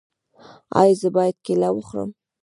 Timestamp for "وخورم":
1.73-2.09